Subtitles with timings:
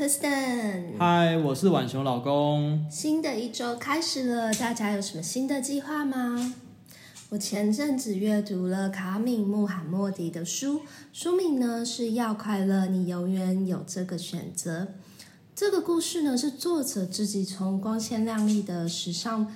[0.00, 0.96] Kristen。
[0.98, 2.86] 嗨，我是婉熊老公。
[2.90, 6.54] 新的一周开始了，大家有什么新的计划吗？
[7.28, 10.80] 我前阵子阅读了卡米穆罕默迪的书，
[11.12, 14.84] 书名呢是《要快乐，你永远有这个选择》。
[15.54, 19.54] 这个故事呢是作者自己从光鲜亮丽的时尚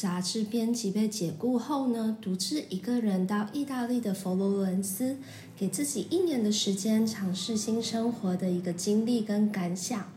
[0.00, 5.18] 杂志编辑被解雇后呢，独自一个人到意大利的佛罗伦斯，
[5.54, 10.10] 给自己一年的时间尝试新生活的一个经历跟感想。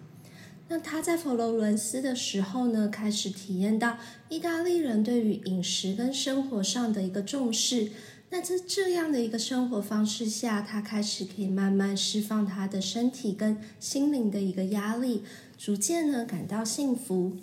[0.69, 3.97] 那他在佛罗伦斯的时候呢，开始体验到
[4.29, 7.91] 意大利人对于饮食跟生活上的一个重视。
[8.29, 15.23] 那在这样的一个生活方式下，他开始可以慢慢释放他的身体跟心灵的一个压力，
[15.57, 17.33] 逐渐呢感到幸福。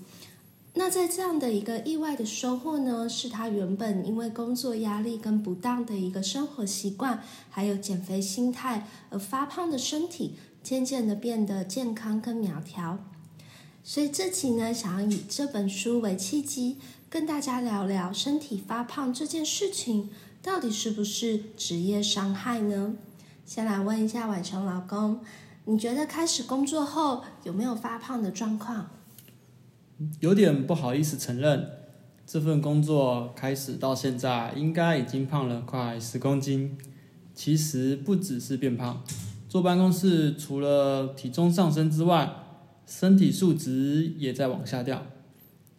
[0.74, 12.98] 那在这样的一个意外的收获呢，是他原本因为工作压力跟不当的一个生活习惯，还有减肥心态而发胖的身体，渐渐的变得健康跟苗条。
[13.82, 22.94] 所以这期呢，想要以这本书为契机，跟大家聊聊身体发胖这件事情，到底是不是职业伤害呢？
[23.44, 25.20] 先来问一下晚成老公，
[25.64, 28.88] 你觉得开始工作后有没有发胖的状况？
[30.20, 31.70] 有点不好意思承认，
[32.26, 36.78] 这份工作开始到现在，应该已经胖了快十公斤。
[37.34, 39.02] 其实不只是变胖，
[39.48, 42.30] 坐办公室除了体重上升之外，
[42.86, 45.02] 身体素质也在往下掉。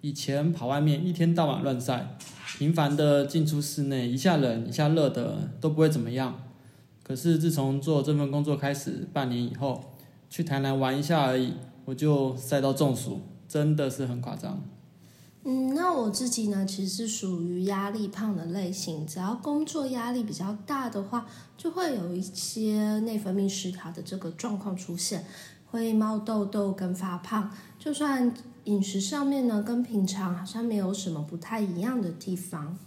[0.01, 2.17] 以前跑外面一天到晚乱晒，
[2.57, 6.43] 频繁的进出室内，一下冷一下热的都不会怎么样。
[7.03, 9.83] 可是自从做这份工作开始半年以后，
[10.29, 11.53] 去台南玩一下而已，
[11.85, 13.21] 我就晒到中暑，
[13.51, 14.61] 真的是很夸张。
[15.43, 19.05] 嗯，那我自己呢，其实是属于压力胖的类型。
[19.05, 21.25] 只要工作压力比较大的话，
[21.57, 25.25] 就会有一些内分泌失调的这个状况出现。
[25.69, 28.33] 会冒痘痘跟发胖，就算
[28.65, 32.77] 饮食上面呢，跟平常好像没有什么不太一样的地方。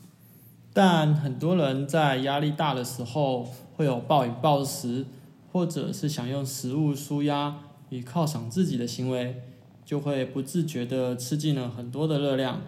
[0.72, 5.06] 但很多人在压力大的时候，会有暴饮暴食，
[5.50, 7.56] 或者是想用食物舒压
[7.88, 9.40] 以犒赏自己的行为，
[9.84, 12.60] 就会不自觉的吃进了很多的热量。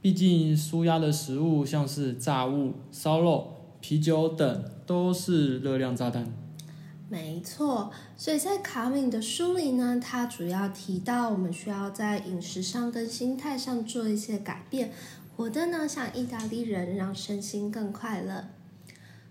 [0.00, 6.30] 毕竟舒压的食物像是炸物、烧肉、啤酒等，都是热量炸弹。
[7.08, 14.90] 没错，所以在卡敏的书里呢，他主要提到我们需要在饮食上跟心态上做一些改变，
[15.36, 18.46] 活的呢像意大利人，让身心更快乐。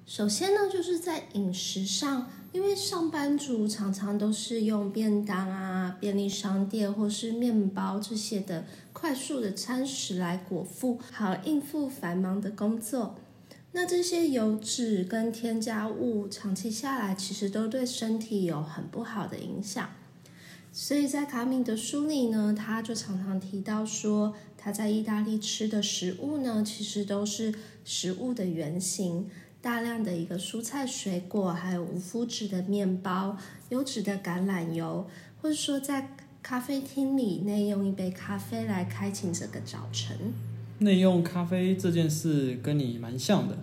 [0.06, 13.16] 首先呢，就是在饮食上，因为上班族常常都是用便当啊、便利商店或是面包这些的快速的餐食来果腹，好应付繁忙的工作。
[13.72, 19.90] 那这些油脂跟添加物长期下来，其实都对身体有很不好的影响。
[20.72, 27.54] 所以在卡米的书里呢，他就常常提到说，他在意大利吃的食物呢，其实都是
[27.84, 29.28] 食物的原型，
[29.64, 33.38] 大量的一个蔬菜水果，还有无麸质的面包、
[33.70, 35.08] 优质的橄榄油，
[35.42, 40.34] 或者说在咖啡厅里内用一杯咖啡来开启这个早晨。
[40.80, 43.58] 内用咖啡这件事跟你蛮像的。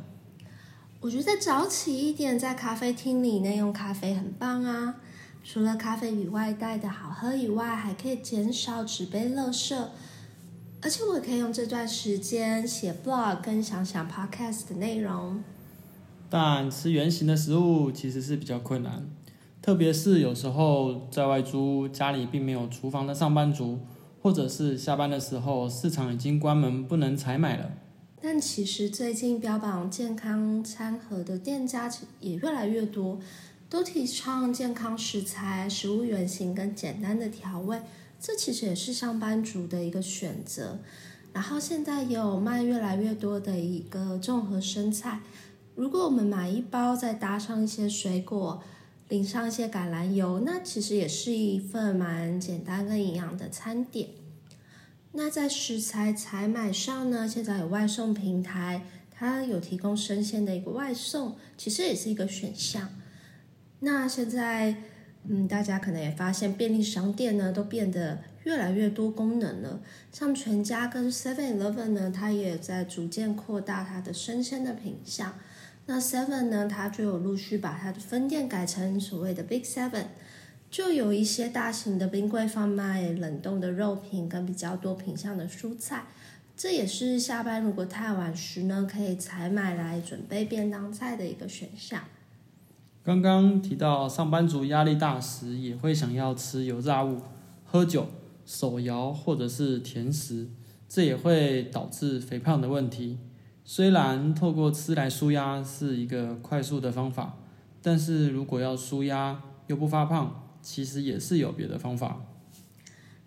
[1.01, 4.95] 我觉得早起一点在咖啡厅里内用咖啡很棒啊！
[5.45, 9.77] 除了咖啡与外带的好喝以外，还可以减少纸杯垃圾，
[10.81, 15.45] 而且我可以用这段时间写 blog 跟想想 podcast 的内容。
[16.31, 19.07] 但吃原形的食物其实是比较困难，
[19.61, 23.81] 特别是有时候在外租，家里并没有厨房的上班族。
[24.23, 27.73] 或者是下班的时候，市场已经关门，不能采买了。
[28.21, 31.91] 但其实最近标榜健康餐盒的店家
[32.21, 33.19] 也越来越多，
[33.71, 37.81] 都提倡健康食材、食物原型跟简单的调味，
[38.21, 40.79] 这其实也是上班族的一个选择。
[41.33, 45.23] 然后现在也有卖越来越多的一个综合生菜，
[45.81, 48.63] 如果我们买一包，再搭上一些水果。
[49.09, 54.11] 淋上一些橄榄油，那其实也是一份蛮简单跟营养的餐点。
[55.13, 62.91] 那在食材采买上呢，现在有外送平台，它有提供生鲜的一个外送，其实也是一个选项。
[63.79, 64.77] 那现在
[65.25, 69.81] 嗯，大家可能也发现便利商店呢都变得越来越多功能了，
[70.13, 75.35] 像全家跟 Seven Eleven 呢，它也在逐渐扩大它的生鲜的品项。
[75.91, 80.05] 那 Seven 呢，它就有陆续把它的分店改成所谓的 Big Seven，
[80.71, 86.05] 就有一些大型的冰柜放卖冷冻的肉品跟比较多品相的蔬菜。
[86.57, 92.05] 这也是下班如果太晚时呢，可以采买来准备便当菜的一个选项。
[93.03, 97.21] 刚刚提到上班族压力大时，也会想要吃油炸物、
[97.65, 98.07] 喝酒、
[98.47, 100.47] 手摇或者是甜食，
[100.89, 103.19] 这也会导致肥胖的问题。
[103.65, 107.39] 虽然透过吃来舒压是一个快速的方法，
[107.81, 112.23] 但是如果要舒压又不发胖，其实也是有别的方法。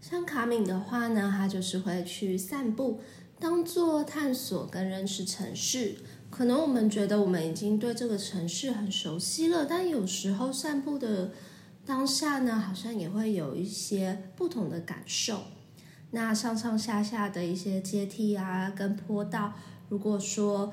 [0.02, 3.02] 像卡敏的话呢，他就是会去散步。
[3.40, 5.96] 当做探索跟认识城市，
[6.30, 11.32] 可能我们觉得我们已经对这个城市很熟悉了，但有时候散步的
[11.86, 15.42] 当下呢，好像也会有一些不同的感受。
[16.16, 19.54] 那上上下下的一些阶梯啊，跟坡道，
[19.90, 20.72] 如果说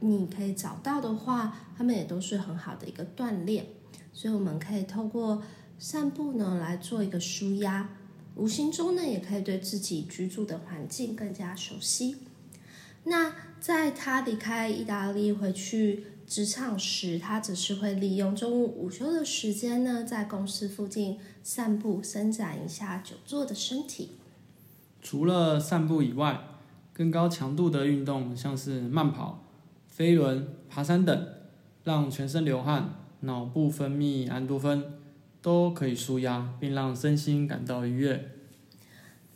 [0.00, 3.66] 你可以找到的话，他们也都是很好的一个锻炼。
[4.14, 5.42] 所以我们可以透过
[5.78, 7.90] 散步呢来做一个舒压。
[8.34, 12.16] 无形中呢，也可以对自己居住的环境更加熟悉。
[13.04, 24.12] 那在他离开意大利回去职场时，他只是会利用中午午休的时间呢，在公司附近散步，伸展一下久坐的身体。
[25.00, 26.40] 除了散步以外，
[26.92, 29.44] 更高强度的运动，像是慢跑、
[29.86, 31.26] 飞轮、爬山等，
[31.84, 34.84] 让全身流汗，脑部分泌安多酚。
[35.42, 38.39] 都可以舒压，并让身心感到愉悦。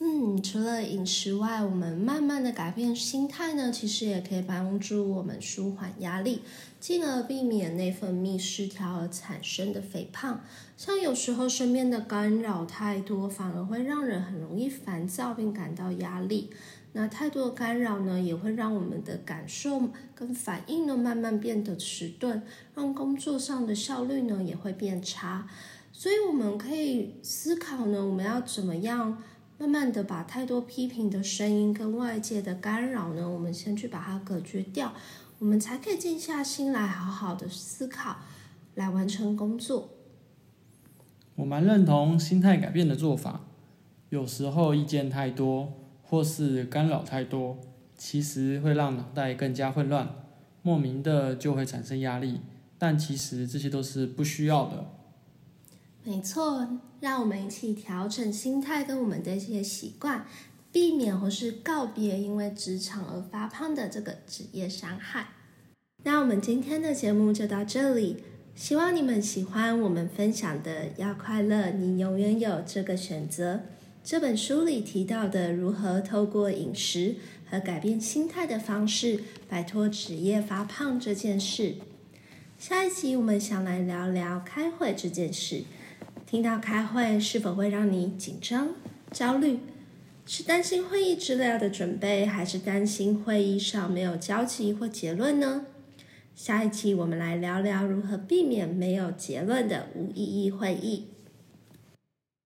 [0.07, 6.43] 嗯，除了饮食外，我们慢慢的改变心态呢，其实也可以帮助我们舒缓压力，
[6.79, 10.45] 进而避免内分泌失调而产生的肥胖。
[10.77, 16.51] 像有时候身边的干扰太多，反而会让人很容易烦躁并感到压力。
[16.93, 22.43] 那太多的干扰呢，也会让我们的感受跟反应呢慢慢变得迟钝，
[22.75, 25.49] 让工作上的效率呢也会变差。
[25.97, 29.23] 所以我们可以思考呢，我们要怎么样
[29.65, 34.93] 慢慢的把太多批评的声音跟外界的干扰呢，我们先去把它隔绝掉，
[35.39, 38.17] 我们才可以静下心来好好的思考，
[38.75, 39.89] 来完成工作。
[41.37, 43.41] 我蛮认同心态改变的做法，
[44.11, 45.73] 有时候意见太多
[46.03, 47.57] 或是干扰太多，
[47.97, 50.27] 其实会让脑袋更加混乱，
[50.61, 52.43] 莫名的就会产生压力，
[52.77, 54.85] 但其实这些都是不需要的。
[56.07, 60.27] 没错，让我们一起调整心态跟我们的一些习惯，
[60.71, 65.29] 避免或是告别因为职场而发胖的这个职业伤害。
[66.03, 68.23] 那我们今天的节目就到这里，
[68.55, 73.63] 希望你们喜欢我们分享的“要快乐，你永远有这个选择”
[74.05, 77.17] 这本书里提到的如何透过饮食
[77.49, 81.77] 和改变心态的方式摆脱职业发胖这件事。
[82.59, 85.65] 下一集我们想来聊聊开会这件事。
[86.35, 88.71] 听到开会是否会让你紧张、
[89.13, 89.61] 焦虑？
[90.27, 95.65] 是担心会议资料的准备，还是担心会议上没有交集或结论呢？
[96.35, 101.05] 下一期我们来聊聊如何避免没有结论的无意义会议。